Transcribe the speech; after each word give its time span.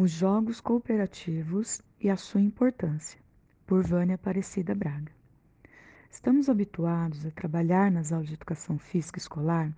Os 0.00 0.12
Jogos 0.12 0.60
Cooperativos 0.60 1.82
e 2.00 2.08
a 2.08 2.16
Sua 2.16 2.40
Importância, 2.40 3.18
por 3.66 3.84
Vânia 3.84 4.14
Aparecida 4.14 4.72
Braga. 4.72 5.10
Estamos 6.08 6.48
habituados 6.48 7.26
a 7.26 7.32
trabalhar 7.32 7.90
nas 7.90 8.12
aulas 8.12 8.28
de 8.28 8.34
educação 8.34 8.78
física 8.78 9.18
escolar 9.18 9.74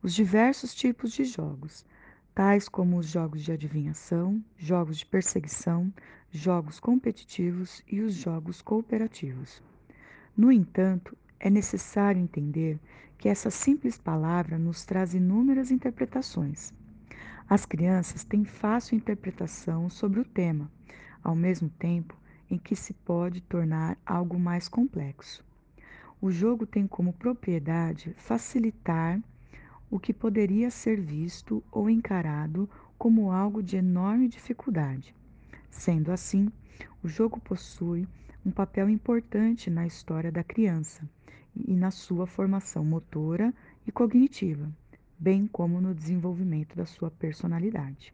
os 0.00 0.14
diversos 0.14 0.76
tipos 0.76 1.10
de 1.10 1.24
jogos, 1.24 1.84
tais 2.32 2.68
como 2.68 2.98
os 2.98 3.08
jogos 3.08 3.42
de 3.42 3.50
adivinhação, 3.50 4.40
jogos 4.56 4.98
de 4.98 5.06
perseguição, 5.06 5.92
jogos 6.30 6.78
competitivos 6.78 7.82
e 7.90 8.00
os 8.00 8.14
jogos 8.14 8.62
cooperativos. 8.62 9.60
No 10.36 10.52
entanto, 10.52 11.18
é 11.40 11.50
necessário 11.50 12.22
entender 12.22 12.78
que 13.18 13.28
essa 13.28 13.50
simples 13.50 13.98
palavra 13.98 14.56
nos 14.56 14.84
traz 14.84 15.14
inúmeras 15.14 15.72
interpretações. 15.72 16.72
As 17.48 17.66
crianças 17.66 18.24
têm 18.24 18.42
fácil 18.42 18.96
interpretação 18.96 19.90
sobre 19.90 20.18
o 20.18 20.24
tema, 20.24 20.70
ao 21.22 21.34
mesmo 21.34 21.68
tempo 21.68 22.16
em 22.50 22.56
que 22.56 22.74
se 22.74 22.94
pode 22.94 23.42
tornar 23.42 23.98
algo 24.04 24.38
mais 24.38 24.66
complexo. 24.66 25.44
O 26.22 26.30
jogo 26.30 26.66
tem 26.66 26.86
como 26.86 27.12
propriedade 27.12 28.14
facilitar 28.16 29.20
o 29.90 30.00
que 30.00 30.14
poderia 30.14 30.70
ser 30.70 30.98
visto 30.98 31.62
ou 31.70 31.90
encarado 31.90 32.68
como 32.96 33.30
algo 33.30 33.62
de 33.62 33.76
enorme 33.76 34.26
dificuldade. 34.26 35.14
Sendo 35.70 36.10
assim, 36.12 36.50
o 37.02 37.08
jogo 37.08 37.38
possui 37.38 38.08
um 38.44 38.50
papel 38.50 38.88
importante 38.88 39.68
na 39.68 39.86
história 39.86 40.32
da 40.32 40.42
criança 40.42 41.06
e 41.54 41.76
na 41.76 41.90
sua 41.90 42.26
formação 42.26 42.82
motora 42.82 43.52
e 43.86 43.92
cognitiva 43.92 44.72
bem 45.18 45.46
como 45.46 45.80
no 45.80 45.94
desenvolvimento 45.94 46.76
da 46.76 46.84
sua 46.84 47.10
personalidade. 47.10 48.12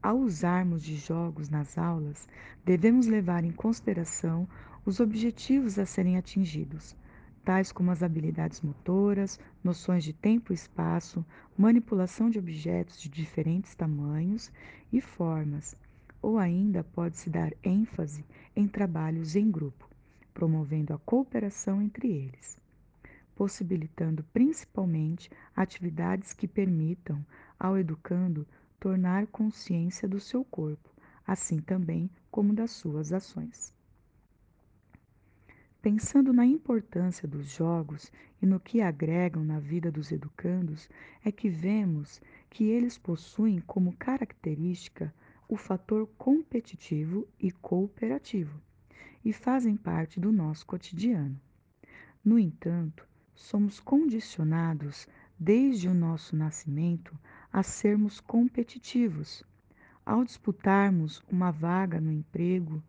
Ao 0.00 0.16
usarmos 0.16 0.82
de 0.82 0.96
jogos 0.96 1.48
nas 1.48 1.76
aulas, 1.76 2.28
devemos 2.64 3.06
levar 3.06 3.44
em 3.44 3.50
consideração 3.50 4.48
os 4.86 5.00
objetivos 5.00 5.78
a 5.78 5.84
serem 5.84 6.16
atingidos, 6.16 6.96
tais 7.44 7.72
como 7.72 7.90
as 7.90 8.02
habilidades 8.02 8.60
motoras, 8.60 9.40
noções 9.62 10.04
de 10.04 10.12
tempo 10.12 10.52
e 10.52 10.54
espaço, 10.54 11.24
manipulação 11.56 12.30
de 12.30 12.38
objetos 12.38 13.00
de 13.00 13.08
diferentes 13.08 13.74
tamanhos 13.74 14.52
e 14.92 15.00
formas, 15.00 15.76
ou 16.22 16.38
ainda 16.38 16.84
pode-se 16.84 17.28
dar 17.28 17.52
ênfase 17.62 18.24
em 18.54 18.68
trabalhos 18.68 19.34
em 19.34 19.50
grupo, 19.50 19.90
promovendo 20.32 20.94
a 20.94 20.98
cooperação 20.98 21.82
entre 21.82 22.08
eles 22.08 22.56
possibilitando 23.38 24.24
principalmente 24.32 25.30
atividades 25.54 26.32
que 26.32 26.48
permitam 26.48 27.24
ao 27.56 27.78
educando 27.78 28.44
tornar 28.80 29.28
consciência 29.28 30.08
do 30.08 30.18
seu 30.18 30.44
corpo, 30.44 30.90
assim 31.24 31.60
também 31.60 32.10
como 32.32 32.52
das 32.52 32.72
suas 32.72 33.12
ações. 33.12 33.72
Pensando 35.80 36.32
na 36.32 36.44
importância 36.44 37.28
dos 37.28 37.46
jogos 37.48 38.10
e 38.42 38.46
no 38.46 38.58
que 38.58 38.80
agregam 38.80 39.44
na 39.44 39.60
vida 39.60 39.88
dos 39.88 40.10
educandos, 40.10 40.90
é 41.24 41.30
que 41.30 41.48
vemos 41.48 42.20
que 42.50 42.64
eles 42.64 42.98
possuem 42.98 43.60
como 43.60 43.96
característica 43.96 45.14
o 45.48 45.56
fator 45.56 46.08
competitivo 46.18 47.24
e 47.38 47.52
cooperativo 47.52 48.60
e 49.24 49.32
fazem 49.32 49.76
parte 49.76 50.18
do 50.18 50.32
nosso 50.32 50.66
cotidiano. 50.66 51.40
No 52.24 52.36
entanto, 52.36 53.06
somos 53.38 53.78
condicionados 53.78 55.06
desde 55.38 55.88
o 55.88 55.94
nosso 55.94 56.34
nascimento 56.34 57.16
a 57.52 57.62
sermos 57.62 58.18
competitivos. 58.18 59.44
Ao 60.04 60.24
disputarmos 60.24 61.22
uma 61.30 61.52
vaga 61.52 62.00
no 62.00 62.10
emprego, 62.10 62.82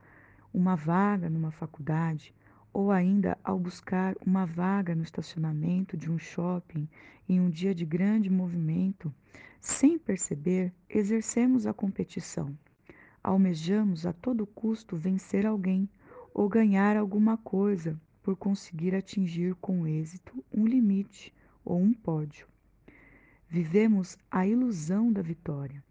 uma 0.52 0.76
vaga 0.76 1.30
numa 1.30 1.52
faculdade, 1.52 2.34
ou 2.74 2.92
ainda 2.92 3.38
ao 3.44 3.60
buscar 3.60 4.16
uma 4.26 4.44
vaga 4.44 4.96
no 4.96 5.04
estacionamento 5.04 5.96
de 5.96 6.12
um 6.12 6.18
shopping 6.18 6.90
em 7.28 7.40
um 7.40 7.50
dia 7.50 7.74
de 7.74 7.86
grande 7.86 8.30
movimento, 8.30 9.14
sem 9.62 10.00
perceber, 10.00 10.74
exercemos 10.90 11.68
a 11.68 11.74
competição. 11.74 12.58
Almejamos 13.24 14.06
a 14.08 14.14
todo 14.14 14.48
custo 14.48 14.98
vencer 14.98 15.46
alguém 15.46 15.88
ou 16.34 16.50
ganhar 16.50 16.98
alguma 16.98 17.38
coisa 17.38 18.00
por 18.30 18.36
conseguir 18.36 18.94
atingir 18.94 19.56
com 19.56 19.88
êxito 19.88 20.46
um 20.54 20.64
limite 20.64 21.34
ou 21.66 21.82
um 21.82 21.92
pódio. 21.92 22.46
Vivemos 23.50 24.20
a 24.30 24.46
ilusão 24.46 25.12
da 25.12 25.24
vitória, 25.24 25.84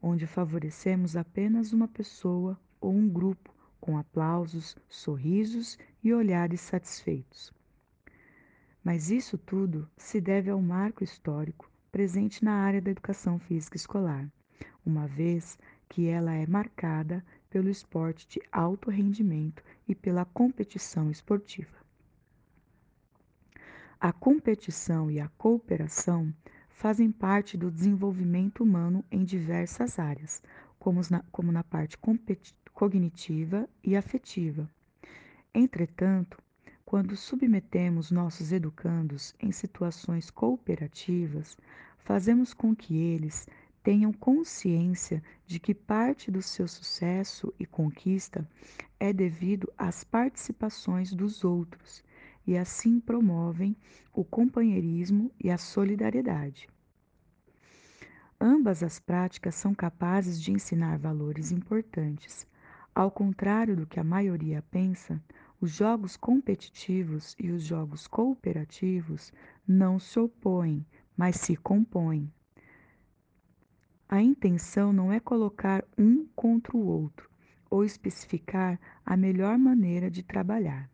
onde 0.00 0.24
favorecemos 0.24 1.16
apenas 1.16 1.72
uma 1.72 1.88
pessoa 1.88 2.56
ou 2.80 2.92
um 2.92 3.08
grupo 3.08 3.52
com 3.80 3.98
aplausos, 3.98 4.76
sorrisos 4.88 5.76
e 6.00 6.14
olhares 6.14 6.60
satisfeitos. 6.60 7.52
Mas 8.84 9.10
isso 9.10 9.36
tudo 9.36 9.90
se 9.96 10.20
deve 10.20 10.50
ao 10.50 10.62
marco 10.62 11.02
histórico 11.02 11.68
presente 11.90 12.44
na 12.44 12.52
área 12.52 12.80
da 12.80 12.92
educação 12.92 13.36
física 13.36 13.76
escolar, 13.76 14.30
uma 14.86 15.08
vez 15.08 15.58
que 15.88 16.06
ela 16.06 16.34
é 16.34 16.46
marcada 16.46 17.24
pelo 17.54 17.70
esporte 17.70 18.26
de 18.26 18.42
alto 18.50 18.90
rendimento 18.90 19.62
e 19.86 19.94
pela 19.94 20.24
competição 20.24 21.08
esportiva. 21.08 21.76
A 24.00 24.12
competição 24.12 25.08
e 25.08 25.20
a 25.20 25.28
cooperação 25.38 26.34
fazem 26.68 27.12
parte 27.12 27.56
do 27.56 27.70
desenvolvimento 27.70 28.64
humano 28.64 29.04
em 29.08 29.22
diversas 29.22 30.00
áreas, 30.00 30.42
como 30.80 31.00
na, 31.08 31.22
como 31.30 31.52
na 31.52 31.62
parte 31.62 31.96
cognitiva 32.72 33.68
e 33.84 33.96
afetiva. 33.96 34.68
Entretanto, 35.54 36.42
quando 36.84 37.16
submetemos 37.16 38.10
nossos 38.10 38.50
educandos 38.50 39.32
em 39.38 39.52
situações 39.52 40.28
cooperativas, 40.28 41.56
fazemos 41.98 42.52
com 42.52 42.74
que 42.74 42.96
eles 42.96 43.46
tenham 43.84 44.14
consciência 44.14 45.22
de 45.46 45.60
que 45.60 45.74
parte 45.74 46.30
do 46.30 46.40
seu 46.40 46.66
sucesso 46.66 47.52
e 47.58 47.66
conquista 47.66 48.48
é 48.98 49.12
devido 49.12 49.70
às 49.76 50.02
participações 50.02 51.12
dos 51.12 51.44
outros 51.44 52.02
e 52.46 52.56
assim 52.56 52.98
promovem 52.98 53.76
o 54.10 54.24
companheirismo 54.24 55.30
e 55.38 55.50
a 55.50 55.58
solidariedade. 55.58 56.66
Ambas 58.40 58.82
as 58.82 58.98
práticas 58.98 59.54
são 59.54 59.74
capazes 59.74 60.40
de 60.40 60.50
ensinar 60.50 60.98
valores 60.98 61.52
importantes. 61.52 62.46
Ao 62.94 63.10
contrário 63.10 63.76
do 63.76 63.86
que 63.86 64.00
a 64.00 64.04
maioria 64.04 64.64
pensa, 64.70 65.22
os 65.60 65.70
jogos 65.70 66.16
competitivos 66.16 67.36
e 67.38 67.50
os 67.50 67.62
jogos 67.62 68.06
cooperativos 68.06 69.30
não 69.68 69.98
se 69.98 70.18
opõem, 70.18 70.86
mas 71.14 71.36
se 71.36 71.54
compõem. 71.54 72.32
A 74.14 74.22
intenção 74.22 74.92
não 74.92 75.12
é 75.12 75.18
colocar 75.18 75.84
um 75.98 76.24
contra 76.36 76.76
o 76.76 76.86
outro 76.86 77.28
ou 77.68 77.84
especificar 77.84 78.78
a 79.04 79.16
melhor 79.16 79.58
maneira 79.58 80.08
de 80.08 80.22
trabalhar. 80.22 80.88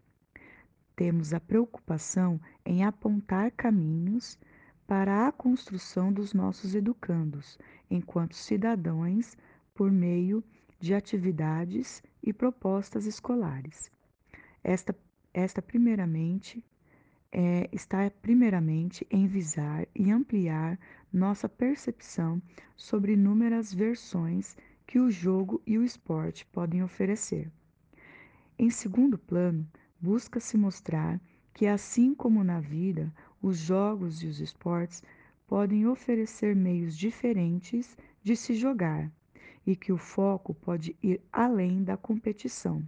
Temos 0.97 1.35
a 1.35 1.39
preocupação 1.39 2.41
em 2.65 2.83
apontar 2.83 3.51
caminhos 3.51 4.39
para 4.87 5.29
a 5.29 5.33
construção 5.33 6.11
dos 6.11 6.33
nossos 6.33 6.75
educandos, 6.75 7.59
enquanto 7.91 8.35
cidadãos, 8.35 9.37
por 9.75 9.93
meio 9.93 10.43
de 10.79 10.95
atividades 10.95 12.03
e 12.23 12.33
propostas 12.33 13.05
escolares. 13.05 13.93
Esta, 14.65 14.97
esta 15.35 15.61
primeiramente, 15.61 16.65
é, 17.31 17.69
está 17.71 18.11
primeiramente 18.23 19.07
em 19.11 19.27
visar 19.27 19.87
e 19.95 20.11
ampliar 20.11 20.79
nossa 21.13 21.49
percepção 21.49 22.41
sobre 22.77 23.15
inúmeras 23.15 23.73
versões 23.73 24.57
que 24.87 24.99
o 24.99 25.11
jogo 25.11 25.63
e 25.67 25.79
o 25.79 25.85
esporte 25.85 26.47
podem 26.47 26.83
oferecer. 26.83 27.51
Em 28.59 28.71
segundo 28.71 29.17
plano, 29.17 29.67
busca-se 30.01 30.57
mostrar 30.57 31.21
que, 31.53 31.67
assim 31.67 32.15
como 32.15 32.45
na 32.45 32.61
vida, 32.61 33.13
os 33.43 33.59
jogos 33.59 34.23
e 34.23 34.27
os 34.27 34.41
esportes 34.41 35.03
podem 35.47 35.87
oferecer 35.87 36.55
meios 36.55 36.97
diferentes 36.97 37.97
de 38.23 38.37
se 38.37 38.55
jogar 38.55 39.11
e 39.67 39.75
que 39.75 39.93
o 39.93 39.99
foco 39.99 40.55
pode 40.55 40.97
ir 41.03 41.21
além 41.33 41.83
da 41.83 41.97
competição, 41.97 42.83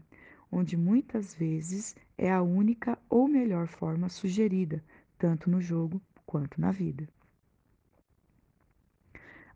onde 0.50 0.76
muitas 0.76 1.35
vezes 1.35 1.97
é 2.17 2.31
a 2.31 2.43
única 2.43 2.99
ou 3.08 3.26
melhor 3.26 3.67
forma 3.67 4.08
sugerida, 4.08 4.82
tanto 5.19 5.50
no 5.50 5.61
jogo 5.61 6.00
quanto 6.25 6.61
na 6.61 6.70
vida. 6.70 7.08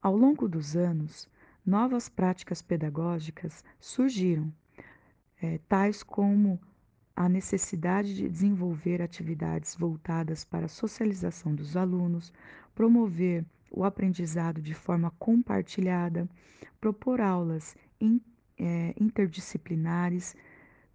Ao 0.02 0.16
longo 0.16 0.48
dos 0.48 0.76
anos, 0.76 1.28
novas 1.64 2.08
práticas 2.08 2.62
pedagógicas 2.62 3.64
surgiram, 3.80 4.52
é, 5.42 5.58
tais 5.68 6.02
como 6.02 6.60
a 7.14 7.28
necessidade 7.28 8.14
de 8.14 8.28
desenvolver 8.28 9.00
atividades 9.00 9.74
voltadas 9.74 10.44
para 10.44 10.66
a 10.66 10.68
socialização 10.68 11.54
dos 11.54 11.76
alunos, 11.76 12.32
promover 12.74 13.44
o 13.70 13.84
aprendizado 13.84 14.60
de 14.60 14.74
forma 14.74 15.10
compartilhada, 15.18 16.28
propor 16.80 17.20
aulas 17.20 17.74
in, 18.00 18.20
é, 18.58 18.94
interdisciplinares 19.00 20.36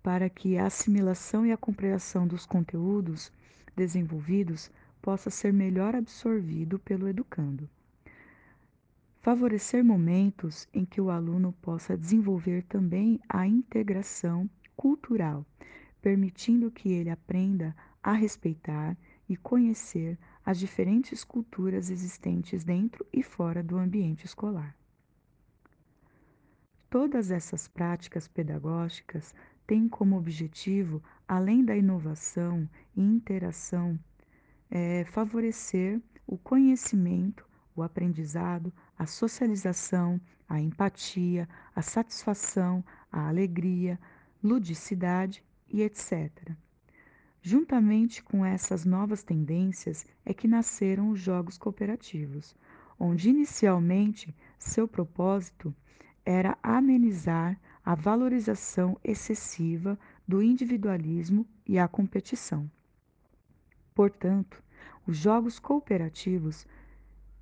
para 0.04 0.30
que 0.30 0.58
a 0.58 0.68
assimilação 0.68 1.46
e 1.46 1.52
a 1.52 1.58
compreensão 1.58 2.28
dos 2.28 2.46
conteúdos 2.46 3.32
desenvolvidos 3.76 4.72
possa 5.02 5.30
ser 5.30 5.52
melhor 5.52 5.96
absorvido 5.96 6.78
pelo 6.80 7.08
educando. 7.08 7.70
Favorecer 9.22 9.86
momentos 9.86 10.68
em 10.74 10.84
que 10.84 11.00
o 11.00 11.12
aluno 11.12 11.54
possa 11.62 11.96
desenvolver 11.96 12.64
também 12.64 13.20
a 13.30 13.46
integração 13.46 14.50
cultural, 14.76 15.46
permitindo 16.02 16.72
que 16.72 16.92
ele 16.92 17.12
aprenda 17.12 17.76
a 18.02 18.14
respeitar 18.14 18.98
e 19.30 19.38
conhecer 19.38 20.18
as 20.44 20.58
diferentes 20.58 21.24
culturas 21.24 21.92
existentes 21.92 22.64
dentro 22.64 23.06
e 23.14 23.22
fora 23.22 23.62
do 23.62 23.78
ambiente 23.78 24.26
escolar. 24.26 24.76
Todas 26.90 27.30
essas 27.30 27.68
práticas 27.68 28.28
pedagógicas 28.28 29.36
têm 29.68 29.88
como 29.88 30.18
objetivo, 30.18 31.00
além 31.28 31.64
da 31.64 31.78
inovação 31.78 32.68
e 32.96 33.02
interação, 33.04 34.00
é, 34.68 35.06
favorecer 35.06 36.02
o 36.26 36.40
conhecimento, 36.40 37.46
o 37.76 37.84
aprendizado, 37.84 38.74
a 38.98 39.06
socialização, 39.06 40.20
a 40.48 40.60
empatia, 40.60 41.48
a 41.76 41.82
satisfação, 41.82 42.84
a 43.12 43.28
alegria, 43.28 44.00
ludicidade 44.44 45.44
e 45.70 45.82
etc. 45.82 46.30
Juntamente 47.42 48.22
com 48.22 48.46
essas 48.46 48.86
novas 48.86 49.24
tendências 49.24 50.06
é 50.26 50.34
que 50.34 50.48
nasceram 50.48 51.10
os 51.10 51.20
jogos 51.20 51.58
cooperativos, 51.58 52.56
onde 53.00 53.30
inicialmente 53.30 54.36
seu 54.60 54.88
propósito 54.88 55.74
era 56.24 56.58
amenizar 56.62 57.60
a 57.84 57.96
valorização 57.96 58.96
excessiva 59.04 59.98
do 60.28 60.42
individualismo 60.44 61.48
e 61.66 61.80
a 61.80 61.88
competição. 61.88 62.70
Portanto, 63.96 64.62
os 65.08 65.18
jogos 65.18 65.58
cooperativos 65.58 66.68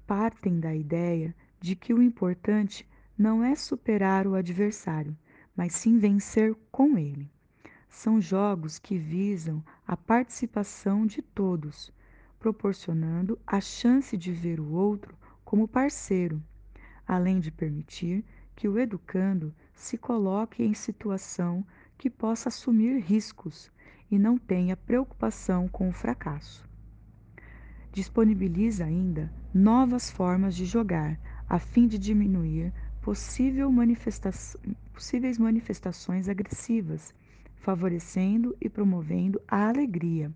partem 0.10 0.60
da 0.60 0.74
ideia 0.74 1.36
de 1.62 1.76
que 1.76 1.94
o 1.94 2.02
importante 2.02 2.84
não 3.16 3.44
é 3.44 3.54
superar 3.54 4.26
o 4.26 4.34
adversário, 4.34 5.16
mas 5.56 5.76
sim 5.76 6.00
vencer 6.00 6.56
com 6.72 6.98
ele. 6.98 7.30
São 7.88 8.20
jogos 8.20 8.80
que 8.80 8.98
visam 8.98 9.64
a 9.86 9.96
participação 9.96 11.06
de 11.06 11.22
todos, 11.22 11.94
proporcionando 12.40 13.38
a 13.46 13.62
chance 13.62 14.18
de 14.18 14.32
ver 14.32 14.60
o 14.60 14.72
outro 14.72 15.16
como 15.46 15.68
parceiro, 15.68 16.42
além 17.08 17.40
de 17.40 17.52
permitir 17.52 18.26
que 18.56 18.68
o 18.68 18.80
educando 18.80 19.54
se 19.76 19.96
coloque 19.96 20.64
em 20.64 20.74
situação 20.74 21.64
que 22.00 22.10
possa 22.10 22.50
assumir 22.50 22.98
riscos 22.98 23.72
e 24.10 24.18
não 24.18 24.40
tenha 24.40 24.76
preocupação 24.76 25.68
com 25.68 25.88
o 25.88 25.94
fracasso. 25.94 26.68
Disponibiliza 27.92 28.86
ainda 28.86 29.32
novas 29.54 30.12
formas 30.12 30.56
de 30.56 30.66
jogar, 30.66 31.20
a 31.50 31.58
fim 31.58 31.88
de 31.88 31.98
diminuir 31.98 32.72
possível 33.02 33.72
manifesta 33.72 34.30
possíveis 34.94 35.38
manifestações 35.38 36.30
agressivas, 36.30 37.14
favorecendo 37.56 38.56
e 38.62 38.70
promovendo 38.70 39.42
a 39.48 39.68
alegria, 39.68 40.32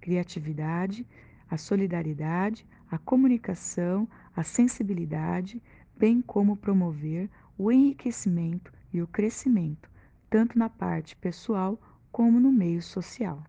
criatividade, 0.00 1.06
a 1.50 1.58
solidariedade, 1.58 2.66
a 2.90 2.96
comunicação, 2.96 4.08
a 4.34 4.42
sensibilidade, 4.42 5.62
bem 5.96 6.22
como 6.22 6.56
promover 6.56 7.28
o 7.58 7.70
enriquecimento 7.70 8.72
e 8.92 9.02
o 9.02 9.06
crescimento, 9.06 9.90
tanto 10.30 10.58
na 10.58 10.70
parte 10.70 11.14
pessoal 11.16 11.78
como 12.10 12.40
no 12.40 12.50
meio 12.50 12.80
social. 12.80 13.42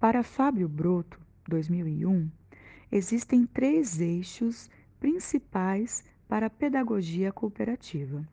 Para 0.00 0.22
Fábio 0.22 0.68
Broto, 0.68 1.20
2001, 1.48 2.30
existem 2.90 3.46
três 3.46 4.00
eixos 4.00 4.70
principais 4.98 6.02
para 6.28 6.46
a 6.46 6.50
pedagogia 6.50 7.32
cooperativa: 7.32 8.26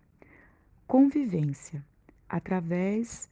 convivência, 0.87 1.83
através 2.27 3.29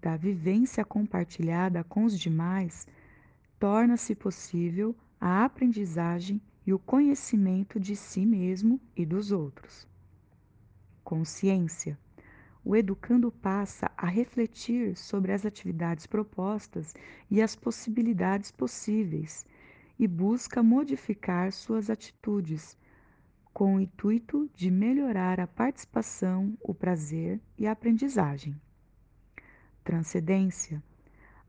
da 0.00 0.16
vivência 0.16 0.84
compartilhada 0.84 1.82
com 1.82 2.04
os 2.04 2.18
demais, 2.18 2.86
torna-se 3.58 4.14
possível 4.14 4.94
a 5.20 5.44
aprendizagem 5.44 6.40
e 6.66 6.72
o 6.72 6.78
conhecimento 6.78 7.80
de 7.80 7.96
si 7.96 8.24
mesmo 8.24 8.80
e 8.96 9.04
dos 9.04 9.32
outros. 9.32 9.86
Consciência. 11.02 11.98
O 12.64 12.74
educando 12.74 13.30
passa 13.30 13.90
a 13.96 14.06
refletir 14.06 14.96
sobre 14.96 15.32
as 15.32 15.44
atividades 15.44 16.06
propostas 16.06 16.94
e 17.30 17.42
as 17.42 17.54
possibilidades 17.54 18.50
possíveis 18.50 19.44
e 19.98 20.06
busca 20.06 20.62
modificar 20.62 21.52
suas 21.52 21.88
atitudes 21.88 22.76
com 23.52 23.76
o 23.76 23.80
intuito 23.80 24.50
de 24.54 24.70
melhorar 24.70 25.38
a 25.38 25.46
participação, 25.46 26.58
o 26.60 26.74
prazer 26.74 27.40
e 27.56 27.66
a 27.66 27.72
aprendizagem. 27.72 28.60
Transcendência. 29.84 30.82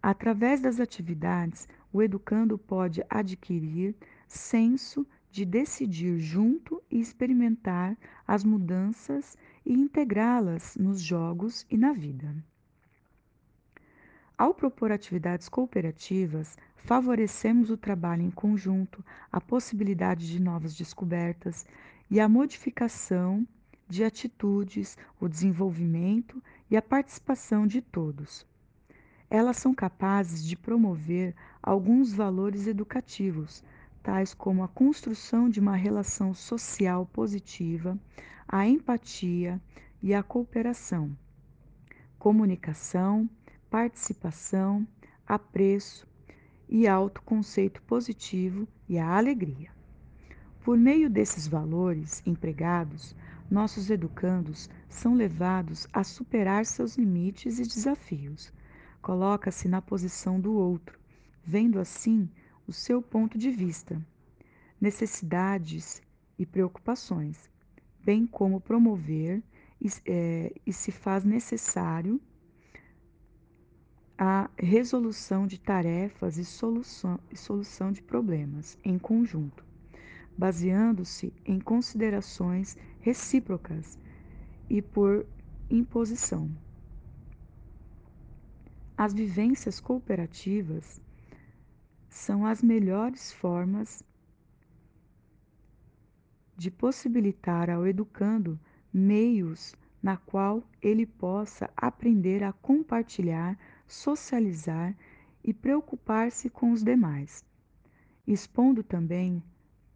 Através 0.02 0.62
das 0.62 0.80
atividades, 0.80 1.68
o 1.92 2.04
educando 2.04 2.60
pode 2.60 3.04
adquirir 3.10 3.96
senso 4.28 5.08
de 5.32 5.44
decidir 5.46 6.20
junto 6.20 6.82
e 6.92 7.00
experimentar 7.00 7.98
as 8.28 8.44
mudanças 8.44 9.36
e 9.66 9.74
integrá-las 9.74 10.76
nos 10.76 11.02
jogos 11.02 11.66
e 11.70 11.78
na 11.78 11.92
vida. 11.92 12.36
Ao 14.38 14.54
propor 14.54 14.92
atividades 14.92 15.48
cooperativas, 15.48 16.58
favorecemos 16.76 17.70
o 17.70 17.78
trabalho 17.78 18.22
em 18.22 18.30
conjunto, 18.30 19.04
a 19.32 19.40
possibilidade 19.40 20.28
de 20.28 20.42
novas 20.42 20.76
descobertas 20.76 21.66
e 22.12 22.20
a 22.20 22.28
modificação 22.28 23.48
de 23.88 24.04
atitudes, 24.04 24.98
o 25.22 25.30
desenvolvimento 25.30 26.44
e 26.70 26.76
a 26.76 26.82
participação 26.82 27.66
de 27.66 27.82
todos. 27.82 28.46
Elas 29.30 29.56
são 29.56 29.74
capazes 29.74 30.44
de 30.46 30.58
promover 30.58 31.34
alguns 31.64 32.12
valores 32.12 32.68
educativos, 32.68 33.64
tais 34.04 34.34
como 34.34 34.66
a 34.66 34.68
construção 34.68 35.50
de 35.50 35.62
uma 35.62 35.78
relação 35.78 36.34
social 36.34 37.06
positiva, 37.06 37.98
a 38.46 38.68
empatia 38.68 39.62
e 40.04 40.14
a 40.14 40.22
cooperação, 40.22 41.18
comunicação, 42.20 43.30
participação, 43.76 44.88
apreço 45.28 46.08
e 46.70 46.88
autoconceito 46.88 47.82
positivo 47.82 48.66
e 48.88 48.98
a 48.98 49.18
alegria. 49.18 49.70
Por 50.64 50.78
meio 50.78 51.10
desses 51.10 51.46
valores 51.46 52.24
empregados, 52.26 53.14
nossos 53.52 53.90
educandos 53.90 54.70
são 54.88 55.14
levados 55.14 55.90
a 55.92 56.06
superar 56.06 56.66
seus 56.66 56.96
limites 56.96 57.60
e 57.60 57.64
desafios. 57.64 58.50
Coloca-se 59.02 59.68
na 59.68 59.82
posição 59.82 60.40
do 60.40 60.54
outro, 60.54 60.98
vendo 61.46 61.78
assim 61.78 62.30
o 62.66 62.72
seu 62.72 63.02
ponto 63.02 63.38
de 63.38 63.52
vista, 63.52 64.02
necessidades 64.80 66.02
e 66.40 66.46
preocupações, 66.46 67.52
bem 68.06 68.26
como 68.26 68.62
promover 68.62 69.44
e, 69.82 69.90
é, 70.06 70.54
e 70.66 70.72
se 70.72 70.94
faz 70.94 71.26
necessário 71.26 72.22
a 74.18 74.50
resolução 74.58 75.46
de 75.46 75.60
tarefas 75.60 76.38
e 76.38 76.46
solução, 76.46 77.20
e 77.30 77.38
solução 77.38 77.92
de 77.92 78.02
problemas 78.02 78.78
em 78.84 78.98
conjunto, 78.98 79.66
baseando-se 80.38 81.34
em 81.46 81.60
considerações 81.60 82.78
recíprocas 83.02 84.00
e 84.70 84.82
por 84.82 85.26
imposição. 85.70 86.50
As 88.98 89.14
vivências 89.14 89.80
cooperativas 89.82 91.02
são 92.08 92.46
as 92.46 92.62
melhores 92.62 93.34
formas 93.34 94.02
de 96.56 96.72
possibilitar 96.72 97.70
ao 97.70 97.86
educando 97.86 98.58
meios 98.94 99.76
na 100.02 100.16
qual 100.16 100.64
ele 100.82 101.06
possa 101.06 101.70
aprender 101.76 102.44
a 102.44 102.54
compartilhar, 102.54 103.58
socializar 103.88 104.96
e 105.44 105.54
preocupar-se 105.54 106.50
com 106.50 106.72
os 106.72 106.84
demais, 106.84 107.46
expondo 108.26 108.84
também 108.84 109.44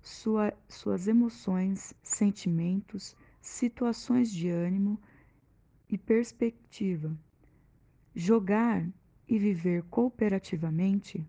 sua, 0.02 0.54
suas 0.68 1.08
emoções, 1.08 1.94
sentimentos, 2.04 3.16
situações 3.42 4.32
de 4.32 4.50
ânimo 4.50 5.00
e 5.90 5.98
perspectiva. 5.98 7.18
Jogar 8.16 8.88
e 9.28 9.38
viver 9.38 9.84
cooperativamente 9.84 11.26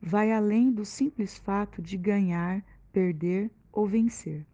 vai 0.00 0.32
além 0.32 0.70
do 0.70 0.84
simples 0.84 1.38
fato 1.38 1.80
de 1.80 1.96
ganhar, 1.96 2.64
perder 2.92 3.50
ou 3.72 3.86
vencer. 3.86 4.46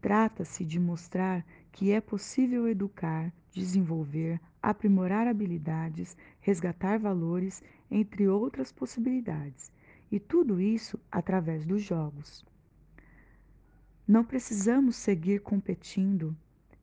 Trata-se 0.00 0.64
de 0.64 0.78
mostrar 0.78 1.44
que 1.76 1.92
é 1.92 2.00
possível 2.00 2.66
educar, 2.66 3.30
desenvolver, 3.52 4.40
aprimorar 4.62 5.28
habilidades, 5.28 6.16
resgatar 6.40 6.98
valores, 6.98 7.62
entre 7.90 8.26
outras 8.26 8.72
possibilidades, 8.72 9.70
e 10.10 10.18
tudo 10.18 10.58
isso 10.58 10.98
através 11.12 11.66
dos 11.66 11.82
jogos. 11.82 12.42
Não 14.08 14.24
precisamos 14.24 14.96
seguir 14.96 15.42
competindo, 15.42 16.34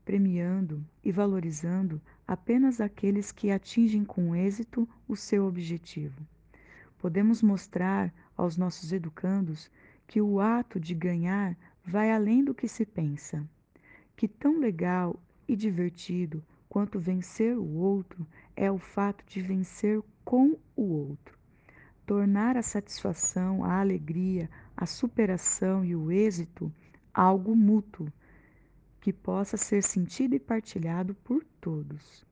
premiando 0.05 0.85
e 1.03 1.11
valorizando 1.11 1.99
apenas 2.27 2.79
aqueles 2.79 3.31
que 3.31 3.49
atingem 3.49 4.05
com 4.05 4.35
êxito 4.35 4.87
o 5.07 5.15
seu 5.15 5.47
objetivo. 5.47 6.21
Podemos 6.99 7.41
mostrar 7.41 8.13
aos 8.37 8.57
nossos 8.57 8.93
educandos 8.93 9.71
que 10.05 10.21
o 10.21 10.39
ato 10.39 10.79
de 10.79 10.93
ganhar 10.93 11.57
vai 11.83 12.11
além 12.11 12.43
do 12.43 12.53
que 12.53 12.67
se 12.67 12.85
pensa. 12.85 13.43
Que 14.15 14.27
tão 14.27 14.59
legal 14.59 15.19
e 15.47 15.55
divertido 15.55 16.43
quanto 16.69 16.99
vencer 16.99 17.57
o 17.57 17.75
outro 17.75 18.25
é 18.55 18.71
o 18.71 18.77
fato 18.77 19.23
de 19.25 19.41
vencer 19.41 20.01
com 20.23 20.57
o 20.75 20.83
outro. 20.83 21.37
Tornar 22.05 22.57
a 22.57 22.61
satisfação, 22.61 23.63
a 23.63 23.79
alegria, 23.79 24.49
a 24.75 24.85
superação 24.85 25.85
e 25.85 25.95
o 25.95 26.11
êxito 26.11 26.71
algo 27.13 27.55
mútuo, 27.55 28.11
que 28.99 29.13
possa 29.13 29.55
ser 29.55 29.83
sentido 29.83 30.33
e 30.33 30.39
partilhado 30.39 31.13
por 31.13 31.43
todos. 31.61 32.25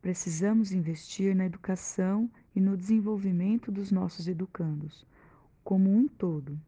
Precisamos 0.00 0.70
investir 0.70 1.34
na 1.34 1.46
educação 1.46 2.30
e 2.54 2.60
no 2.60 2.76
desenvolvimento 2.76 3.72
dos 3.72 3.90
nossos 3.90 4.28
educandos, 4.28 5.04
como 5.64 5.90
um 5.90 6.06
todo. 6.06 6.58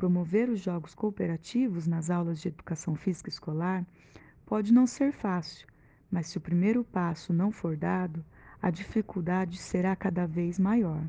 Promover 0.00 0.48
os 0.48 0.60
jogos 0.60 0.94
cooperativos 0.94 1.86
nas 1.86 2.08
aulas 2.08 2.40
de 2.40 2.48
educação 2.48 2.94
física 2.94 3.28
escolar 3.28 3.84
pode 4.46 4.72
não 4.72 4.86
ser 4.86 5.12
fácil, 5.12 5.66
mas 6.10 6.28
se 6.28 6.38
o 6.38 6.40
primeiro 6.40 6.82
passo 6.82 7.34
não 7.34 7.52
for 7.52 7.76
dado, 7.76 8.24
a 8.62 8.70
dificuldade 8.70 9.58
será 9.58 9.94
cada 9.94 10.26
vez 10.26 10.58
maior 10.58 11.04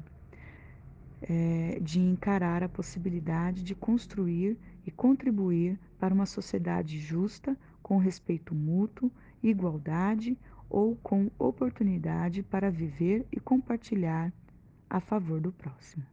é, 1.21 1.79
de 1.81 2.01
encarar 2.01 2.63
a 2.63 2.67
possibilidade 2.67 3.63
de 3.63 3.73
construir 3.73 4.57
e 4.85 4.91
contribuir 4.91 5.79
para 5.97 6.13
uma 6.13 6.25
sociedade 6.25 6.99
justa, 6.99 7.57
com 7.81 7.97
respeito 7.97 8.53
mútuo, 8.53 9.09
igualdade 9.41 10.37
ou 10.69 10.97
com 10.97 11.31
oportunidade 11.39 12.43
para 12.43 12.69
viver 12.69 13.25
e 13.31 13.39
compartilhar 13.39 14.33
a 14.89 14.99
favor 14.99 15.39
do 15.39 15.53
próximo. 15.53 16.03